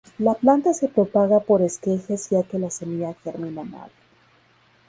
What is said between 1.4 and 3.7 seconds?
por esquejes ya que la semilla germina